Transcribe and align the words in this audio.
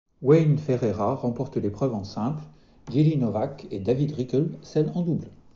Wayne 0.23 0.57
Ferreira 0.57 1.13
remporte 1.13 1.57
l'épreuve 1.57 1.93
en 1.93 2.03
simple, 2.03 2.41
Jiří 2.89 3.17
Novák 3.17 3.67
et 3.69 3.77
David 3.77 4.13
Rikl 4.13 4.47
celle 4.63 4.91
en 4.95 5.03
double. 5.03 5.29